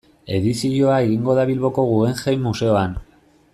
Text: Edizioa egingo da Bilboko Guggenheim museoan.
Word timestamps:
Edizioa 0.37 0.95
egingo 1.09 1.35
da 1.41 1.45
Bilboko 1.51 1.87
Guggenheim 1.91 2.43
museoan. 2.51 3.01